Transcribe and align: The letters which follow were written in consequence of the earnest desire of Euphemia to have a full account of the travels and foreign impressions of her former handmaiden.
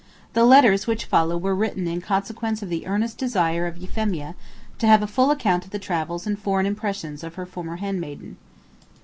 The 0.33 0.45
letters 0.45 0.87
which 0.87 1.05
follow 1.05 1.37
were 1.37 1.53
written 1.53 1.87
in 1.87 2.01
consequence 2.01 2.63
of 2.63 2.69
the 2.69 2.87
earnest 2.87 3.19
desire 3.19 3.67
of 3.67 3.77
Euphemia 3.77 4.33
to 4.79 4.87
have 4.87 5.03
a 5.03 5.05
full 5.05 5.29
account 5.29 5.63
of 5.65 5.69
the 5.69 5.77
travels 5.77 6.25
and 6.25 6.39
foreign 6.39 6.65
impressions 6.65 7.23
of 7.23 7.35
her 7.35 7.45
former 7.45 7.75
handmaiden. 7.75 8.37